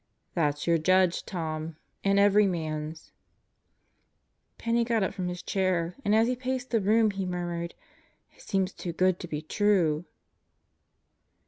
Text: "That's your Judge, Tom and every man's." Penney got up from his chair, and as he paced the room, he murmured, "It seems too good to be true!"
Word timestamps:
"That's 0.33 0.65
your 0.65 0.79
Judge, 0.79 1.23
Tom 1.27 1.75
and 2.03 2.17
every 2.17 2.47
man's." 2.47 3.11
Penney 4.57 4.83
got 4.83 5.03
up 5.03 5.13
from 5.13 5.27
his 5.27 5.43
chair, 5.43 5.95
and 6.03 6.15
as 6.15 6.27
he 6.27 6.35
paced 6.35 6.71
the 6.71 6.81
room, 6.81 7.11
he 7.11 7.23
murmured, 7.23 7.75
"It 8.35 8.41
seems 8.41 8.73
too 8.73 8.93
good 8.93 9.19
to 9.19 9.27
be 9.27 9.43
true!" 9.43 10.05